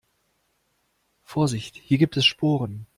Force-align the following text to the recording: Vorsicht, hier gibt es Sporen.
Vorsicht, 1.21 1.75
hier 1.75 1.99
gibt 1.99 2.17
es 2.17 2.25
Sporen. 2.25 2.87